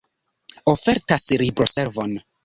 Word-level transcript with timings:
Ofertas 0.71 1.27
libroservon. 1.41 2.17